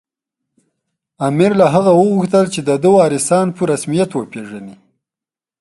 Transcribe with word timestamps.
امیر 1.27 1.51
له 1.59 1.65
هغه 1.73 1.91
وغوښتل 1.95 2.45
چې 2.53 2.59
د 2.67 2.69
ده 2.81 2.89
وارثان 2.97 3.47
په 3.57 3.61
رسمیت 3.71 4.09
وپېژني. 4.13 4.75